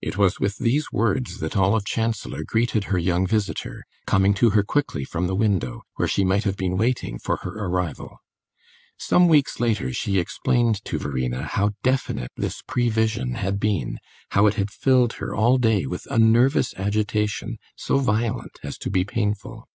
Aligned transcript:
It 0.00 0.16
was 0.16 0.38
with 0.38 0.58
these 0.58 0.92
words 0.92 1.40
that 1.40 1.56
Olive 1.56 1.84
Chancellor 1.84 2.44
greeted 2.46 2.84
her 2.84 2.96
young 2.98 3.26
visitor, 3.26 3.82
coming 4.06 4.32
to 4.34 4.50
her 4.50 4.62
quickly 4.62 5.02
from 5.04 5.26
the 5.26 5.34
window, 5.34 5.82
where 5.96 6.06
she 6.06 6.24
might 6.24 6.44
have 6.44 6.56
been 6.56 6.76
waiting 6.76 7.18
for 7.18 7.38
her 7.38 7.50
arrival. 7.58 8.18
Some 9.00 9.26
weeks 9.26 9.58
later 9.58 9.92
she 9.92 10.20
explained 10.20 10.84
to 10.84 10.96
Verena 10.96 11.42
how 11.42 11.72
definite 11.82 12.30
this 12.36 12.62
prevision 12.68 13.34
had 13.34 13.58
been, 13.58 13.98
how 14.30 14.46
it 14.46 14.54
had 14.54 14.70
filled 14.70 15.14
her 15.14 15.34
all 15.34 15.58
day 15.58 15.86
with 15.86 16.06
a 16.08 16.20
nervous 16.20 16.72
agitation 16.74 17.58
so 17.74 17.98
violent 17.98 18.60
as 18.62 18.78
to 18.78 18.90
be 18.90 19.04
painful. 19.04 19.66